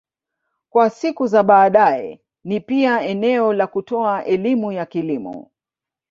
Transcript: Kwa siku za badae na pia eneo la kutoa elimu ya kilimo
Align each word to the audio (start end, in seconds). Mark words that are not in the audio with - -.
Kwa 0.69 0.89
siku 0.89 1.27
za 1.27 1.43
badae 1.43 2.21
na 2.43 2.59
pia 2.59 3.01
eneo 3.01 3.53
la 3.53 3.67
kutoa 3.67 4.25
elimu 4.25 4.71
ya 4.71 4.85
kilimo 4.85 5.51